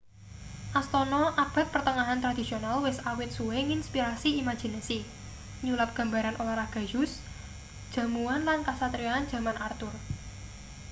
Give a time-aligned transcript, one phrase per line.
[0.79, 4.97] astana abad pertengahan tradisional wis awit suwe nginspirasi imajinasi
[5.65, 7.17] nyulap gambaran olahraga joust
[7.93, 9.93] jamuan lan kasatriyan jaman arthur